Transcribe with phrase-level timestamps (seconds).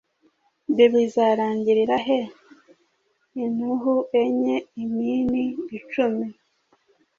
[0.71, 2.19] Ibi bizarangirira he
[3.43, 5.43] inhuro enye imini
[5.77, 6.27] icumi